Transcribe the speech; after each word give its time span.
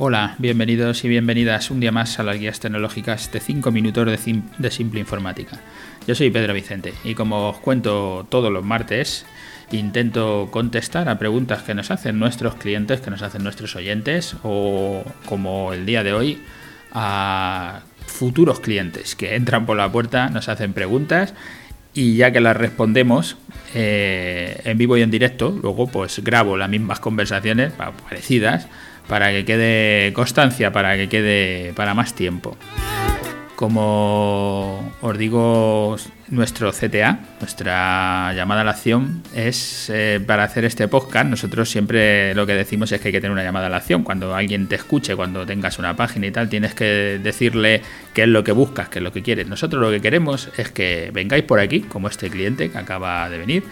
Hola, 0.00 0.36
bienvenidos 0.38 1.02
y 1.02 1.08
bienvenidas 1.08 1.72
un 1.72 1.80
día 1.80 1.90
más 1.90 2.20
a 2.20 2.22
las 2.22 2.38
guías 2.38 2.60
tecnológicas 2.60 3.32
de 3.32 3.40
5 3.40 3.72
minutos 3.72 4.06
de, 4.06 4.70
Simple 4.70 5.00
Informática. 5.00 5.58
Yo 6.06 6.14
soy 6.14 6.30
Pedro 6.30 6.54
Vicente 6.54 6.94
y 7.02 7.16
como 7.16 7.48
os 7.48 7.58
cuento 7.58 8.24
todos 8.28 8.52
los 8.52 8.64
martes, 8.64 9.26
intento 9.72 10.50
contestar 10.52 11.08
a 11.08 11.18
preguntas 11.18 11.64
que 11.64 11.74
nos 11.74 11.90
hacen 11.90 12.16
nuestros 12.20 12.54
clientes, 12.54 13.00
que 13.00 13.10
nos 13.10 13.22
hacen 13.22 13.42
nuestros 13.42 13.74
oyentes 13.74 14.36
o 14.44 15.02
como 15.26 15.72
el 15.72 15.84
día 15.84 16.04
de 16.04 16.12
hoy 16.12 16.42
a 16.92 17.80
futuros 18.06 18.60
clientes 18.60 19.16
que 19.16 19.34
entran 19.34 19.66
por 19.66 19.76
la 19.76 19.90
puerta, 19.90 20.30
nos 20.30 20.48
hacen 20.48 20.74
preguntas 20.74 21.34
y 21.92 22.14
ya 22.14 22.30
que 22.30 22.38
las 22.38 22.56
respondemos 22.56 23.36
eh, 23.74 24.60
en 24.62 24.78
vivo 24.78 24.96
y 24.96 25.02
en 25.02 25.10
directo, 25.10 25.58
luego 25.60 25.88
pues 25.88 26.22
grabo 26.22 26.56
las 26.56 26.70
mismas 26.70 27.00
conversaciones 27.00 27.72
parecidas 27.72 28.68
para 29.08 29.30
que 29.30 29.44
quede 29.44 30.12
constancia, 30.12 30.72
para 30.72 30.96
que 30.96 31.08
quede 31.08 31.72
para 31.74 31.94
más 31.94 32.14
tiempo. 32.14 32.56
Como 33.56 34.94
os 35.00 35.18
digo, 35.18 35.96
nuestro 36.28 36.70
CTA, 36.70 37.18
nuestra 37.40 38.32
llamada 38.34 38.60
a 38.60 38.64
la 38.64 38.70
acción, 38.70 39.24
es 39.34 39.90
eh, 39.92 40.20
para 40.24 40.44
hacer 40.44 40.64
este 40.64 40.86
podcast. 40.86 41.26
Nosotros 41.26 41.68
siempre 41.68 42.36
lo 42.36 42.46
que 42.46 42.54
decimos 42.54 42.92
es 42.92 43.00
que 43.00 43.08
hay 43.08 43.12
que 43.12 43.20
tener 43.20 43.32
una 43.32 43.42
llamada 43.42 43.66
a 43.66 43.70
la 43.70 43.78
acción. 43.78 44.04
Cuando 44.04 44.32
alguien 44.32 44.68
te 44.68 44.76
escuche, 44.76 45.16
cuando 45.16 45.44
tengas 45.44 45.80
una 45.80 45.96
página 45.96 46.28
y 46.28 46.30
tal, 46.30 46.48
tienes 46.48 46.72
que 46.74 47.18
decirle 47.20 47.82
qué 48.14 48.22
es 48.22 48.28
lo 48.28 48.44
que 48.44 48.52
buscas, 48.52 48.90
qué 48.90 49.00
es 49.00 49.02
lo 49.02 49.12
que 49.12 49.22
quieres. 49.22 49.48
Nosotros 49.48 49.82
lo 49.82 49.90
que 49.90 50.00
queremos 50.00 50.50
es 50.56 50.70
que 50.70 51.10
vengáis 51.12 51.42
por 51.42 51.58
aquí, 51.58 51.80
como 51.80 52.06
este 52.06 52.30
cliente 52.30 52.70
que 52.70 52.78
acaba 52.78 53.28
de 53.28 53.38
venir, 53.38 53.64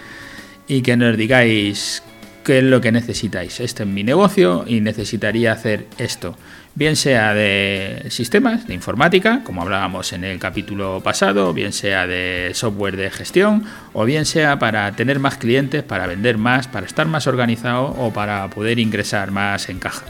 y 0.67 0.83
que 0.83 0.97
nos 0.97 1.17
digáis 1.17 2.03
qué 2.47 2.59
es 2.59 2.65
lo 2.65 2.81
que 2.81 2.93
necesitáis. 2.93 3.59
Este 3.59 3.83
es 3.83 3.89
mi 3.89 4.05
negocio 4.05 4.65
y 4.69 4.81
necesitaría 4.81 5.51
hacer 5.51 5.87
esto. 5.99 6.37
Bien 6.77 6.95
sea 6.95 7.35
de 7.35 8.07
sistemas, 8.11 8.69
de 8.69 8.75
informática, 8.75 9.43
como 9.43 9.63
hablábamos 9.63 10.13
en 10.13 10.23
el 10.23 10.39
capítulo 10.39 11.01
pasado, 11.03 11.53
bien 11.53 11.73
sea 11.73 12.07
de 12.07 12.53
software 12.55 12.97
de 12.97 13.11
gestión, 13.11 13.65
o 13.93 14.05
bien 14.05 14.27
sea 14.27 14.61
para 14.61 14.93
tener 14.93 15.19
más 15.19 15.39
clientes, 15.39 15.83
para 15.83 16.07
vender 16.07 16.39
más, 16.39 16.69
para 16.69 16.87
estar 16.87 17.09
más 17.09 17.27
organizado 17.27 17.87
o 17.87 18.13
para 18.13 18.49
poder 18.49 18.79
ingresar 18.79 19.33
más 19.33 19.69
en 19.69 19.81
caja. 19.81 20.05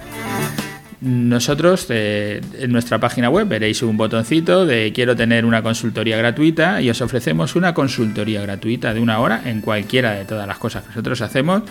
Nosotros 1.01 1.87
eh, 1.89 2.43
en 2.59 2.71
nuestra 2.71 2.99
página 2.99 3.31
web 3.31 3.49
veréis 3.49 3.83
un 3.83 3.97
botoncito 3.97 4.67
de 4.67 4.93
quiero 4.95 5.17
tener 5.17 5.47
una 5.47 5.63
consultoría 5.63 6.19
gratuita 6.19 6.83
y 6.83 6.91
os 6.91 7.01
ofrecemos 7.01 7.57
una 7.57 7.73
consultoría 7.73 8.43
gratuita 8.43 8.93
de 8.93 9.01
una 9.01 9.21
hora 9.21 9.41
en 9.47 9.63
cualquiera 9.63 10.13
de 10.13 10.27
todas 10.27 10.47
las 10.47 10.59
cosas 10.59 10.83
que 10.83 10.89
nosotros 10.89 11.23
hacemos 11.23 11.63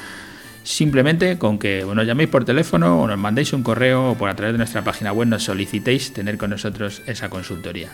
simplemente 0.66 1.38
con 1.38 1.60
que 1.60 1.86
nos 1.86 2.06
llaméis 2.06 2.30
por 2.30 2.44
teléfono 2.44 3.00
o 3.00 3.08
nos 3.08 3.22
mandéis 3.22 3.54
un 3.54 3.62
correo 3.62 4.12
o 4.12 4.18
por 4.18 4.30
a 4.30 4.36
través 4.36 4.54
de 4.54 4.58
nuestra 4.58 4.84
página 4.84 5.14
web 5.14 5.30
nos 5.30 5.44
solicitéis 5.44 6.12
tener 6.12 6.38
con 6.38 6.50
nosotros 6.50 7.04
esa 7.06 7.30
consultoría. 7.30 7.90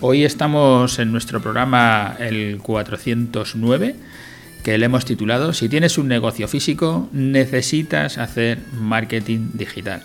Hoy 0.00 0.24
estamos 0.24 0.98
en 0.98 1.12
nuestro 1.12 1.40
programa 1.40 2.16
el 2.18 2.58
409 2.58 3.94
que 4.64 4.78
le 4.78 4.86
hemos 4.86 5.04
titulado 5.04 5.52
Si 5.52 5.68
tienes 5.68 5.98
un 5.98 6.08
negocio 6.08 6.48
físico 6.48 7.08
necesitas 7.12 8.16
hacer 8.16 8.58
marketing 8.80 9.50
digital. 9.52 10.02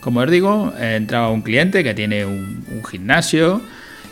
Como 0.00 0.20
os 0.20 0.30
digo, 0.30 0.74
entraba 0.78 1.30
un 1.30 1.42
cliente 1.42 1.84
que 1.84 1.94
tiene 1.94 2.26
un, 2.26 2.64
un 2.70 2.84
gimnasio, 2.84 3.62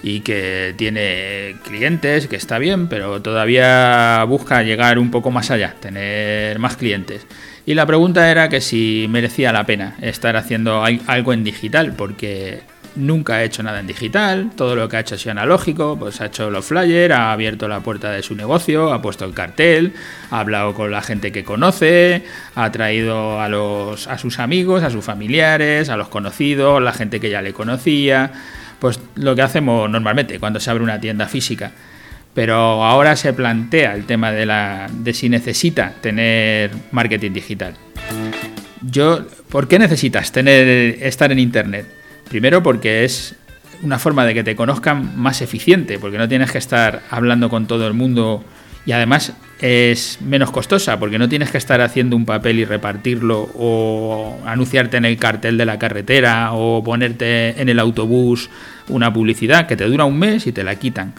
y 0.03 0.21
que 0.21 0.75
tiene 0.77 1.57
clientes, 1.65 2.27
que 2.27 2.37
está 2.37 2.59
bien, 2.59 2.89
pero 2.89 3.23
todavía 3.23 4.25
busca 4.25 4.63
llegar 4.63 4.99
un 4.99 5.11
poco 5.11 5.31
más 5.31 5.51
allá, 5.51 5.75
tener 5.81 6.59
más 6.59 6.77
clientes. 6.77 7.27
Y 7.65 7.75
la 7.75 7.87
pregunta 7.87 8.31
era 8.31 8.49
que 8.49 8.61
si 8.61 9.07
merecía 9.09 9.53
la 9.53 9.65
pena 9.65 9.95
estar 10.01 10.37
haciendo 10.37 10.83
algo 10.85 11.33
en 11.33 11.45
digital, 11.45 11.95
porque 11.97 12.63
nunca 12.97 13.35
ha 13.35 13.45
hecho 13.45 13.63
nada 13.63 13.79
en 13.81 13.87
digital, 13.87 14.51
todo 14.57 14.75
lo 14.75 14.89
que 14.89 14.97
ha 14.97 15.01
hecho 15.01 15.15
ha 15.15 15.19
sido 15.19 15.33
analógico, 15.33 15.97
pues 15.97 16.21
ha 16.21 16.27
hecho 16.27 16.51
los 16.51 16.65
flyers, 16.65 17.15
ha 17.15 17.33
abierto 17.33 17.69
la 17.69 17.81
puerta 17.81 18.11
de 18.11 18.23
su 18.23 18.35
negocio, 18.35 18.93
ha 18.93 19.01
puesto 19.01 19.25
el 19.25 19.33
cartel, 19.33 19.93
ha 20.31 20.41
hablado 20.41 20.75
con 20.75 20.91
la 20.91 21.03
gente 21.03 21.31
que 21.31 21.45
conoce, 21.45 22.25
ha 22.57 22.73
traído 22.73 23.41
a, 23.41 23.49
los, 23.49 24.09
a 24.09 24.19
sus 24.19 24.41
amigos, 24.41 24.83
a 24.83 24.91
sus 24.91 25.05
familiares, 25.05 25.89
a 25.89 25.97
los 25.97 26.09
conocidos, 26.09 26.83
la 26.83 26.93
gente 26.93 27.21
que 27.21 27.31
ya 27.31 27.43
le 27.43 27.53
conocía 27.53 28.33
pues 28.83 28.99
lo 29.15 29.37
que 29.37 29.43
hacemos 29.43 29.89
normalmente 29.89 30.41
cuando 30.41 30.59
se 30.59 30.69
abre 30.69 30.83
una 30.83 31.01
tienda 31.01 31.29
física. 31.29 31.71
Pero 32.35 32.83
ahora 32.83 33.15
se 33.15 33.33
plantea 33.33 33.95
el 33.95 34.07
tema 34.07 34.33
de, 34.33 34.45
la, 34.45 34.91
de 34.93 35.15
si 35.15 35.29
necesita 35.29 35.95
tener 36.01 36.73
marketing 36.91 37.31
digital. 37.31 37.75
Yo, 38.81 39.25
¿por 39.51 39.69
qué 39.69 39.79
necesitas 39.79 40.33
tener, 40.33 40.99
estar 41.01 41.31
en 41.31 41.39
Internet? 41.39 41.87
Primero 42.29 42.65
porque 42.65 43.05
es 43.05 43.37
una 43.85 44.01
forma 44.01 44.25
de 44.25 44.35
que 44.35 44.43
te 44.43 44.57
conozcan 44.57 45.17
más 45.17 45.43
eficiente, 45.43 46.01
porque 46.01 46.19
no 46.19 46.29
tienes 46.29 46.51
que 46.51 46.59
estar 46.59 47.03
hablando 47.09 47.49
con 47.49 47.69
todo 47.69 47.87
el 47.87 47.95
mundo 47.95 48.43
y 48.85 48.93
además 48.93 49.33
es 49.61 50.19
menos 50.21 50.51
costosa 50.51 50.99
porque 50.99 51.19
no 51.19 51.29
tienes 51.29 51.51
que 51.51 51.59
estar 51.59 51.81
haciendo 51.81 52.17
un 52.17 52.25
papel 52.25 52.59
y 52.59 52.65
repartirlo 52.65 53.49
o 53.55 54.39
anunciarte 54.45 54.97
en 54.97 55.05
el 55.05 55.17
cartel 55.19 55.57
de 55.57 55.65
la 55.65 55.79
carretera 55.79 56.53
o 56.53 56.83
ponerte 56.83 57.61
en 57.61 57.69
el 57.69 57.79
autobús 57.79 58.51
una 58.89 59.13
publicidad 59.13 59.69
que 59.69 59.77
te 59.77 59.85
dura 59.85 60.05
un 60.05 60.19
mes 60.19 60.47
y 60.47 60.53
te 60.53 60.65
la 60.65 60.75
quitan. 60.75 61.15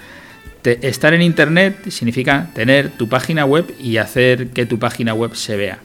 estar 0.63 1.13
en 1.13 1.21
internet 1.21 1.89
significa 1.89 2.49
tener 2.53 2.89
tu 2.89 3.07
página 3.07 3.45
web 3.45 3.73
y 3.79 3.97
hacer 3.97 4.49
que 4.49 4.65
tu 4.65 4.77
página 4.77 5.13
web 5.13 5.35
se 5.35 5.55
vea. 5.55 5.79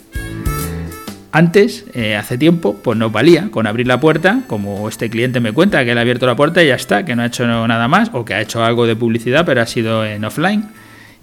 Antes, 1.31 1.85
eh, 1.95 2.17
hace 2.17 2.39
tiempo, 2.39 2.81
pues 2.83 2.99
no 2.99 3.11
valía 3.11 3.51
con 3.51 3.67
abrir 3.67 3.87
la 3.87 4.01
puerta, 4.01 4.41
como 4.47 4.89
este 4.89 5.11
cliente 5.11 5.41
me 5.41 5.53
cuenta 5.53 5.85
que 5.85 5.93
él 5.93 5.99
ha 5.99 6.01
abierto 6.01 6.27
la 6.27 6.35
puerta 6.35 6.63
y 6.65 6.69
ya 6.69 6.75
está, 6.75 7.05
que 7.05 7.15
no 7.15 7.23
ha 7.23 7.27
hecho 7.27 7.47
nada 7.47 7.87
más 7.87 8.11
o 8.15 8.25
que 8.25 8.35
ha 8.35 8.41
hecho 8.41 8.65
algo 8.65 8.87
de 8.87 8.97
publicidad 8.97 9.45
pero 9.45 9.61
ha 9.61 9.67
sido 9.67 10.05
en 10.05 10.25
offline 10.25 10.65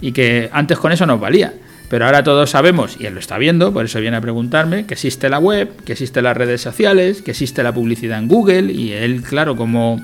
y 0.05 0.11
que 0.11 0.49
antes 0.51 0.77
con 0.77 0.91
eso 0.91 1.07
nos 1.07 1.19
valía. 1.19 1.51
Pero 1.89 2.05
ahora 2.05 2.23
todos 2.23 2.51
sabemos, 2.51 2.97
y 2.99 3.07
él 3.07 3.16
lo 3.16 3.19
está 3.19 3.39
viendo, 3.39 3.73
por 3.73 3.85
eso 3.85 3.99
viene 3.99 4.17
a 4.17 4.21
preguntarme, 4.21 4.85
que 4.85 4.93
existe 4.93 5.29
la 5.29 5.39
web, 5.39 5.69
que 5.83 5.93
existe 5.93 6.21
las 6.21 6.38
redes 6.38 6.61
sociales, 6.61 7.23
que 7.23 7.31
existe 7.31 7.63
la 7.63 7.73
publicidad 7.73 8.19
en 8.19 8.27
Google, 8.27 8.71
y 8.71 8.91
él, 8.91 9.23
claro, 9.23 9.55
como 9.55 9.99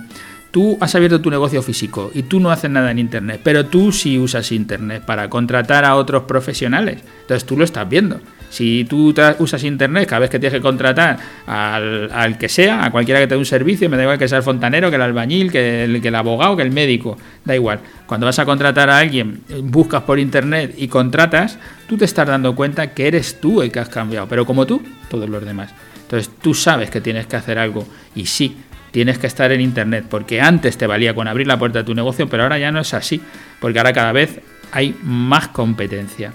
tú 0.49 0.75
has 0.81 0.95
abierto 0.95 1.21
tu 1.21 1.29
negocio 1.29 1.61
físico 1.61 2.11
y 2.13 2.23
tú 2.23 2.39
no 2.39 2.51
haces 2.51 2.71
nada 2.71 2.89
en 2.89 2.97
Internet, 2.97 3.41
pero 3.43 3.67
tú 3.67 3.91
sí 3.91 4.17
usas 4.17 4.51
Internet 4.51 5.03
para 5.05 5.29
contratar 5.29 5.85
a 5.85 5.95
otros 5.95 6.23
profesionales, 6.23 6.99
entonces 7.21 7.45
tú 7.45 7.55
lo 7.55 7.63
estás 7.63 7.87
viendo. 7.87 8.19
Si 8.51 8.83
tú 8.83 9.15
usas 9.39 9.63
internet 9.63 10.09
cada 10.09 10.19
vez 10.19 10.29
que 10.29 10.37
tienes 10.37 10.59
que 10.59 10.61
contratar 10.61 11.17
al, 11.47 12.37
que 12.37 12.49
sea, 12.49 12.83
a 12.83 12.91
cualquiera 12.91 13.21
que 13.21 13.27
te 13.27 13.35
dé 13.35 13.39
un 13.39 13.45
servicio, 13.45 13.89
me 13.89 13.95
da 13.95 14.03
igual 14.03 14.19
que 14.19 14.27
sea 14.27 14.39
el 14.39 14.43
fontanero, 14.43 14.89
que 14.89 14.97
el 14.97 15.01
albañil, 15.01 15.49
que 15.49 15.85
el, 15.85 16.01
que 16.01 16.09
el 16.09 16.15
abogado, 16.15 16.57
que 16.57 16.63
el 16.63 16.71
médico, 16.71 17.17
da 17.45 17.55
igual. 17.55 17.79
Cuando 18.05 18.25
vas 18.25 18.39
a 18.39 18.45
contratar 18.45 18.89
a 18.89 18.97
alguien, 18.97 19.41
buscas 19.63 20.03
por 20.03 20.19
internet 20.19 20.75
y 20.77 20.89
contratas, 20.89 21.57
tú 21.87 21.95
te 21.95 22.03
estás 22.03 22.27
dando 22.27 22.53
cuenta 22.53 22.93
que 22.93 23.07
eres 23.07 23.39
tú 23.39 23.61
el 23.61 23.71
que 23.71 23.79
has 23.79 23.87
cambiado, 23.87 24.27
pero 24.27 24.45
como 24.45 24.67
tú, 24.67 24.81
todos 25.09 25.29
los 25.29 25.45
demás. 25.45 25.73
Entonces 26.01 26.29
tú 26.41 26.53
sabes 26.53 26.89
que 26.89 26.99
tienes 26.99 27.27
que 27.27 27.37
hacer 27.37 27.57
algo 27.57 27.87
y 28.15 28.25
sí, 28.25 28.57
tienes 28.91 29.17
que 29.17 29.27
estar 29.27 29.49
en 29.53 29.61
internet, 29.61 30.07
porque 30.09 30.41
antes 30.41 30.77
te 30.77 30.87
valía 30.87 31.15
con 31.15 31.29
abrir 31.29 31.47
la 31.47 31.57
puerta 31.57 31.79
de 31.79 31.85
tu 31.85 31.95
negocio, 31.95 32.27
pero 32.27 32.43
ahora 32.43 32.59
ya 32.59 32.69
no 32.69 32.81
es 32.81 32.93
así, 32.93 33.21
porque 33.61 33.79
ahora 33.79 33.93
cada 33.93 34.11
vez 34.11 34.41
hay 34.73 34.93
más 35.03 35.47
competencia 35.47 36.33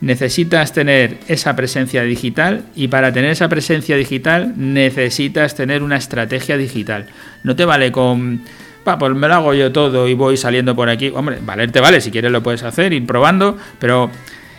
necesitas 0.00 0.72
tener 0.72 1.18
esa 1.28 1.56
presencia 1.56 2.02
digital 2.02 2.64
y 2.74 2.88
para 2.88 3.12
tener 3.12 3.30
esa 3.30 3.48
presencia 3.48 3.96
digital 3.96 4.54
necesitas 4.56 5.54
tener 5.54 5.82
una 5.82 5.96
estrategia 5.96 6.56
digital. 6.56 7.06
No 7.42 7.56
te 7.56 7.64
vale 7.64 7.92
con, 7.92 8.42
pues 8.84 9.14
me 9.14 9.28
lo 9.28 9.34
hago 9.34 9.54
yo 9.54 9.72
todo 9.72 10.08
y 10.08 10.14
voy 10.14 10.36
saliendo 10.36 10.74
por 10.74 10.88
aquí. 10.88 11.12
Hombre, 11.14 11.38
valerte 11.42 11.80
vale, 11.80 12.00
si 12.00 12.10
quieres 12.10 12.32
lo 12.32 12.42
puedes 12.42 12.62
hacer, 12.62 12.92
ir 12.92 13.06
probando, 13.06 13.58
pero 13.78 14.10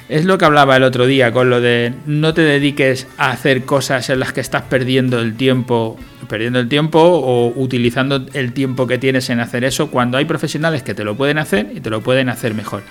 es 0.09 0.25
lo 0.25 0.37
que 0.37 0.45
hablaba 0.45 0.75
el 0.75 0.83
otro 0.83 1.05
día 1.05 1.31
con 1.31 1.49
lo 1.49 1.61
de 1.61 1.93
no 2.05 2.33
te 2.33 2.41
dediques 2.41 3.07
a 3.17 3.31
hacer 3.31 3.63
cosas 3.63 4.09
en 4.09 4.19
las 4.19 4.33
que 4.33 4.41
estás 4.41 4.63
perdiendo 4.63 5.19
el 5.19 5.35
tiempo, 5.35 5.97
perdiendo 6.27 6.59
el 6.59 6.67
tiempo 6.67 6.99
o 6.99 7.53
utilizando 7.55 8.25
el 8.33 8.53
tiempo 8.53 8.87
que 8.87 8.97
tienes 8.97 9.29
en 9.29 9.39
hacer 9.39 9.63
eso 9.63 9.89
cuando 9.89 10.17
hay 10.17 10.25
profesionales 10.25 10.83
que 10.83 10.93
te 10.93 11.03
lo 11.03 11.15
pueden 11.15 11.37
hacer 11.37 11.71
y 11.73 11.79
te 11.79 11.89
lo 11.89 12.01
pueden 12.01 12.29
hacer 12.29 12.53
mejor. 12.53 12.83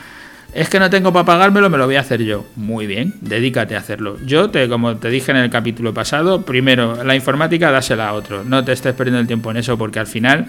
Es 0.52 0.68
que 0.68 0.80
no 0.80 0.90
tengo 0.90 1.12
para 1.12 1.24
pagármelo, 1.24 1.70
me 1.70 1.78
lo 1.78 1.86
voy 1.86 1.96
a 1.96 2.00
hacer 2.00 2.22
yo. 2.22 2.44
Muy 2.56 2.86
bien, 2.86 3.14
dedícate 3.20 3.76
a 3.76 3.78
hacerlo. 3.78 4.16
Yo, 4.26 4.50
te, 4.50 4.68
como 4.68 4.96
te 4.96 5.08
dije 5.08 5.30
en 5.30 5.36
el 5.36 5.50
capítulo 5.50 5.94
pasado, 5.94 6.42
primero, 6.42 7.04
la 7.04 7.14
informática 7.14 7.70
dásela 7.70 8.08
a 8.08 8.14
otro. 8.14 8.42
No 8.42 8.64
te 8.64 8.72
estés 8.72 8.94
perdiendo 8.94 9.20
el 9.20 9.28
tiempo 9.28 9.50
en 9.52 9.58
eso 9.58 9.78
porque 9.78 10.00
al 10.00 10.08
final 10.08 10.46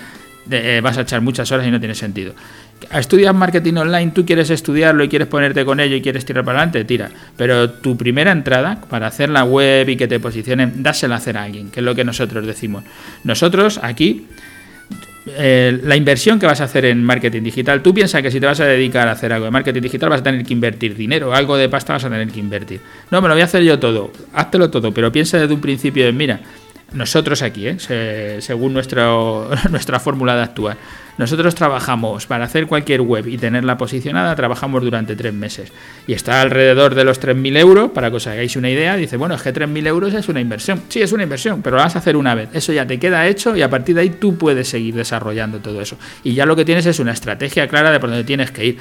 eh, 0.50 0.81
vas 0.81 0.98
a 0.98 1.01
echar 1.01 1.21
muchas 1.21 1.51
horas 1.51 1.68
y 1.68 1.71
no 1.71 1.80
tiene 1.80 1.94
sentido. 1.94 2.33
Estudias 2.92 3.36
marketing 3.36 3.75
online, 3.75 4.12
tú 4.12 4.25
quieres 4.25 4.50
estudiarlo 4.50 5.03
y 5.03 5.07
quieres 5.07 5.27
ponerte 5.27 5.63
con 5.63 5.80
ello 5.80 5.95
y 5.95 6.01
quieres 6.01 6.25
tirar 6.25 6.44
para 6.44 6.57
adelante, 6.57 6.83
tira. 6.83 7.12
Pero 7.38 7.69
tu 7.69 7.95
primera 7.95 8.31
entrada 8.31 8.81
para 8.89 9.06
hacer 9.06 9.30
la 9.30 9.44
web 9.44 9.88
y 9.88 9.97
que 9.97 10.07
te 10.07 10.19
posicionen, 10.19 10.81
dásela 10.81 11.15
a 11.15 11.18
hacer 11.19 11.38
a 11.38 11.44
alguien, 11.44 11.69
que 11.69 11.81
es 11.81 11.86
lo 11.86 11.94
que 11.94 12.04
nosotros 12.04 12.45
decimos. 12.47 12.83
Nosotros 13.24 13.80
aquí 13.83 14.25
eh, 15.27 15.79
la 15.83 15.95
inversión 15.95 16.39
que 16.39 16.47
vas 16.47 16.62
a 16.62 16.63
hacer 16.63 16.85
en 16.85 17.03
marketing 17.03 17.44
digital, 17.44 17.83
tú 17.83 17.94
piensas 17.94 18.21
que 18.23 18.31
si 18.31 18.39
te 18.39 18.45
vas 18.47 18.59
a 18.59 18.65
dedicar 18.65 19.07
a 19.07 19.12
hacer 19.12 19.31
algo 19.31 19.45
de 19.45 19.51
marketing 19.51 19.81
digital 19.81 20.09
vas 20.09 20.21
a 20.21 20.23
tener 20.23 20.44
que 20.44 20.53
invertir 20.53 20.95
dinero, 20.95 21.33
algo 21.33 21.57
de 21.57 21.69
pasta 21.69 21.94
vas 21.94 22.06
a 22.06 22.09
tener 22.09 22.27
que 22.29 22.39
invertir. 22.39 22.79
No, 23.12 23.21
me 23.21 23.27
lo 23.27 23.35
voy 23.35 23.41
a 23.41 23.45
hacer 23.45 23.62
yo 23.63 23.77
todo, 23.77 24.12
háztelo 24.33 24.71
todo, 24.71 24.91
pero 24.91 25.12
piensa 25.12 25.38
desde 25.38 25.53
un 25.53 25.62
principio 25.62 26.06
de, 26.06 26.12
mira, 26.12 26.39
nosotros 26.93 27.41
aquí, 27.41 27.67
¿eh? 27.67 28.38
según 28.41 28.73
nuestro, 28.73 29.49
nuestra 29.69 29.99
fórmula 29.99 30.35
de 30.35 30.41
actuar, 30.43 30.77
nosotros 31.17 31.53
trabajamos 31.55 32.25
para 32.25 32.45
hacer 32.45 32.67
cualquier 32.67 33.01
web 33.01 33.27
y 33.27 33.38
tenerla 33.38 33.77
posicionada, 33.77 34.35
trabajamos 34.35 34.81
durante 34.81 35.15
tres 35.15 35.33
meses. 35.33 35.71
Y 36.07 36.13
está 36.13 36.41
alrededor 36.41 36.95
de 36.95 37.03
los 37.03 37.21
3.000 37.21 37.57
euros, 37.57 37.91
para 37.91 38.09
que 38.09 38.15
os 38.15 38.27
hagáis 38.27 38.55
una 38.55 38.69
idea. 38.69 38.95
Dice, 38.95 39.17
bueno, 39.17 39.35
es 39.35 39.41
que 39.41 39.53
3.000 39.53 39.88
euros 39.88 40.13
es 40.13 40.29
una 40.29 40.41
inversión. 40.41 40.81
Sí, 40.89 41.01
es 41.01 41.11
una 41.11 41.23
inversión, 41.23 41.61
pero 41.61 41.75
lo 41.77 41.83
vas 41.83 41.95
a 41.95 41.99
hacer 41.99 42.15
una 42.17 42.33
vez. 42.33 42.49
Eso 42.53 42.73
ya 42.73 42.88
te 42.88 42.97
queda 42.97 43.27
hecho 43.27 43.55
y 43.55 43.61
a 43.61 43.69
partir 43.69 43.95
de 43.95 44.01
ahí 44.01 44.09
tú 44.09 44.35
puedes 44.37 44.67
seguir 44.69 44.95
desarrollando 44.95 45.59
todo 45.59 45.81
eso. 45.81 45.97
Y 46.23 46.33
ya 46.33 46.45
lo 46.45 46.55
que 46.55 46.65
tienes 46.65 46.85
es 46.85 46.99
una 46.99 47.11
estrategia 47.11 47.67
clara 47.67 47.91
de 47.91 47.99
por 47.99 48.09
dónde 48.09 48.23
tienes 48.23 48.51
que 48.51 48.65
ir 48.65 48.77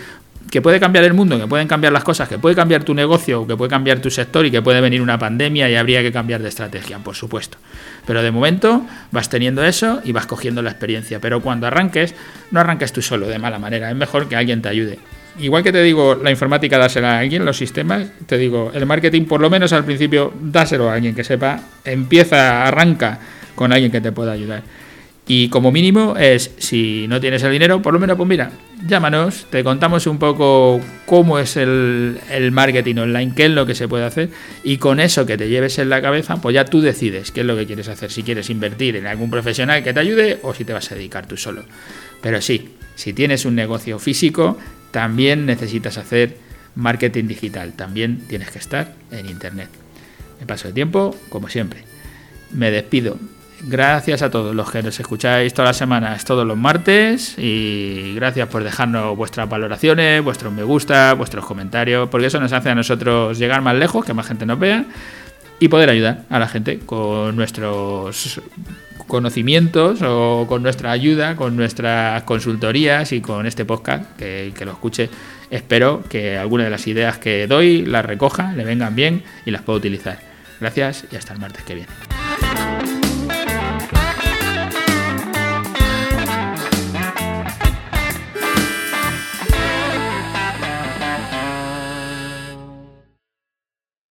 que 0.50 0.60
puede 0.60 0.80
cambiar 0.80 1.04
el 1.04 1.14
mundo, 1.14 1.38
que 1.38 1.46
pueden 1.46 1.68
cambiar 1.68 1.92
las 1.92 2.02
cosas, 2.02 2.28
que 2.28 2.38
puede 2.38 2.56
cambiar 2.56 2.82
tu 2.82 2.92
negocio, 2.92 3.46
que 3.46 3.56
puede 3.56 3.70
cambiar 3.70 4.00
tu 4.00 4.10
sector 4.10 4.44
y 4.44 4.50
que 4.50 4.60
puede 4.60 4.80
venir 4.80 5.00
una 5.00 5.18
pandemia 5.18 5.70
y 5.70 5.76
habría 5.76 6.02
que 6.02 6.10
cambiar 6.10 6.42
de 6.42 6.48
estrategia, 6.48 6.98
por 6.98 7.14
supuesto. 7.14 7.58
Pero 8.06 8.22
de 8.22 8.30
momento 8.32 8.84
vas 9.12 9.28
teniendo 9.28 9.64
eso 9.64 10.00
y 10.04 10.12
vas 10.12 10.26
cogiendo 10.26 10.60
la 10.60 10.70
experiencia. 10.70 11.20
Pero 11.20 11.40
cuando 11.40 11.68
arranques, 11.68 12.14
no 12.50 12.60
arranques 12.60 12.92
tú 12.92 13.00
solo 13.00 13.28
de 13.28 13.38
mala 13.38 13.58
manera, 13.58 13.90
es 13.90 13.96
mejor 13.96 14.28
que 14.28 14.34
alguien 14.34 14.60
te 14.60 14.68
ayude. 14.68 14.98
Igual 15.38 15.62
que 15.62 15.70
te 15.70 15.82
digo 15.82 16.16
la 16.16 16.30
informática 16.32 16.76
dásela 16.76 17.16
a 17.16 17.18
alguien, 17.20 17.44
los 17.44 17.56
sistemas, 17.56 18.08
te 18.26 18.36
digo, 18.36 18.72
el 18.74 18.84
marketing 18.84 19.26
por 19.26 19.40
lo 19.40 19.48
menos 19.48 19.72
al 19.72 19.84
principio 19.84 20.32
dáselo 20.40 20.90
a 20.90 20.94
alguien 20.94 21.14
que 21.14 21.22
sepa, 21.22 21.60
empieza, 21.84 22.66
arranca 22.66 23.20
con 23.54 23.72
alguien 23.72 23.92
que 23.92 24.00
te 24.00 24.10
pueda 24.10 24.32
ayudar. 24.32 24.62
Y 25.32 25.48
como 25.48 25.70
mínimo 25.70 26.16
es, 26.16 26.50
si 26.58 27.06
no 27.06 27.20
tienes 27.20 27.44
el 27.44 27.52
dinero, 27.52 27.80
por 27.80 27.94
lo 27.94 28.00
menos, 28.00 28.16
pues 28.16 28.28
mira, 28.28 28.50
llámanos, 28.84 29.46
te 29.48 29.62
contamos 29.62 30.08
un 30.08 30.18
poco 30.18 30.80
cómo 31.06 31.38
es 31.38 31.56
el, 31.56 32.18
marketing 32.50 32.96
online, 32.96 33.32
qué 33.36 33.44
es 33.44 33.52
lo 33.52 33.64
que 33.64 33.76
se 33.76 33.86
puede 33.86 34.04
hacer, 34.04 34.30
y 34.64 34.78
con 34.78 34.98
eso 34.98 35.26
que 35.26 35.38
te 35.38 35.48
lleves 35.48 35.78
en 35.78 35.88
la 35.88 36.02
cabeza, 36.02 36.38
pues 36.38 36.54
ya 36.54 36.64
tú 36.64 36.80
decides 36.80 37.30
qué 37.30 37.42
es 37.42 37.46
lo 37.46 37.54
que 37.56 37.64
quieres 37.64 37.86
hacer, 37.86 38.10
si 38.10 38.24
quieres 38.24 38.50
invertir 38.50 38.96
en 38.96 39.06
algún 39.06 39.30
profesional 39.30 39.84
que 39.84 39.92
te 39.92 40.00
ayude 40.00 40.40
o 40.42 40.52
si 40.52 40.64
te 40.64 40.72
vas 40.72 40.90
a 40.90 40.96
dedicar 40.96 41.28
tú 41.28 41.36
solo. 41.36 41.62
Pero 42.20 42.40
sí, 42.40 42.70
si 42.96 43.12
tienes 43.12 43.44
un 43.44 43.54
negocio 43.54 44.00
físico, 44.00 44.58
también 44.90 45.46
necesitas 45.46 45.96
hacer 45.96 46.38
marketing 46.74 47.28
digital, 47.28 47.74
también 47.74 48.26
tienes 48.26 48.50
que 48.50 48.58
estar 48.58 48.96
en 49.12 49.28
Internet. 49.28 49.68
Me 50.40 50.46
paso 50.46 50.66
de 50.66 50.74
tiempo, 50.74 51.16
como 51.28 51.48
siempre. 51.48 51.84
Me 52.52 52.72
despido 52.72 53.16
Gracias 53.62 54.22
a 54.22 54.30
todos 54.30 54.54
los 54.54 54.70
que 54.70 54.82
nos 54.82 54.98
escucháis 54.98 55.52
todas 55.52 55.70
las 55.70 55.76
semanas, 55.76 56.24
todos 56.24 56.46
los 56.46 56.56
martes, 56.56 57.34
y 57.36 58.14
gracias 58.14 58.48
por 58.48 58.64
dejarnos 58.64 59.16
vuestras 59.16 59.48
valoraciones, 59.48 60.22
vuestros 60.24 60.52
me 60.52 60.62
gusta, 60.62 61.12
vuestros 61.12 61.44
comentarios, 61.44 62.08
porque 62.08 62.28
eso 62.28 62.40
nos 62.40 62.52
hace 62.52 62.70
a 62.70 62.74
nosotros 62.74 63.38
llegar 63.38 63.60
más 63.60 63.74
lejos, 63.74 64.04
que 64.04 64.14
más 64.14 64.26
gente 64.26 64.46
nos 64.46 64.58
vea, 64.58 64.86
y 65.58 65.68
poder 65.68 65.90
ayudar 65.90 66.22
a 66.30 66.38
la 66.38 66.48
gente 66.48 66.78
con 66.78 67.36
nuestros 67.36 68.40
conocimientos 69.06 70.00
o 70.02 70.46
con 70.48 70.62
nuestra 70.62 70.90
ayuda, 70.92 71.36
con 71.36 71.54
nuestras 71.54 72.22
consultorías 72.22 73.12
y 73.12 73.20
con 73.20 73.46
este 73.46 73.66
podcast, 73.66 74.16
que, 74.16 74.54
lo 74.64 74.72
escuche. 74.72 75.10
Espero 75.50 76.02
que 76.08 76.38
alguna 76.38 76.64
de 76.64 76.70
las 76.70 76.86
ideas 76.86 77.18
que 77.18 77.46
doy 77.46 77.84
las 77.84 78.06
recoja, 78.06 78.52
le 78.52 78.64
vengan 78.64 78.94
bien 78.94 79.22
y 79.44 79.50
las 79.50 79.60
pueda 79.62 79.78
utilizar. 79.78 80.18
Gracias 80.60 81.04
y 81.12 81.16
hasta 81.16 81.34
el 81.34 81.40
martes 81.40 81.62
que 81.64 81.74
viene. 81.74 82.99